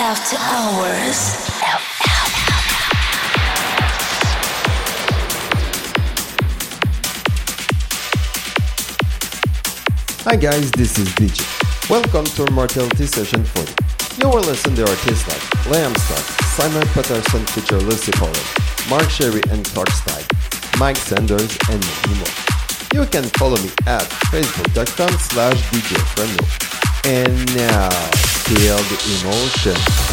After 0.00 0.36
Hours. 0.38 1.34
Hi 10.22 10.36
guys, 10.36 10.70
this 10.70 10.98
is 10.98 11.08
DJ. 11.14 11.42
Welcome 11.90 12.26
to 12.26 12.46
Immortality 12.46 13.06
Session 13.06 13.42
40. 13.42 13.74
You 14.22 14.28
will 14.28 14.42
listen 14.42 14.76
to 14.76 14.82
artists 14.82 15.26
like 15.26 15.42
Liam 15.66 15.96
Stark, 15.98 16.42
Simon 16.54 16.86
Patterson 16.94 17.44
feature 17.46 17.78
Lucy 17.78 18.12
Collin, 18.12 18.34
Mark 18.88 19.10
Sherry 19.10 19.42
and 19.50 19.64
Clark 19.64 19.88
Stipe, 19.88 20.78
Mike 20.78 20.96
Sanders, 20.96 21.58
and 21.70 21.84
many 22.06 22.18
more. 22.20 22.34
You 22.94 23.04
can 23.10 23.24
follow 23.34 23.56
me 23.56 23.70
at 23.88 24.06
facebook.com 24.30 25.10
slash 25.18 25.60
DJ 25.72 25.98
And 27.04 27.56
now, 27.56 28.27
feel 28.48 28.78
the 28.78 28.98
emotion. 29.20 30.07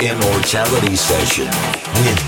Immortality 0.00 0.94
Session 0.94 1.46
with 1.46 2.27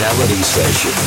of 0.00 0.04
Immortality 0.04 0.42
Session 0.42 0.97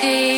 tea. 0.00 0.37